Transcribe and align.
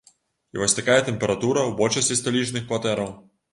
І 0.55 0.61
вось 0.61 0.73
такая 0.77 0.95
тэмпература 1.09 1.61
ў 1.65 1.77
большасці 1.83 2.19
сталічных 2.23 2.67
кватэраў. 2.73 3.17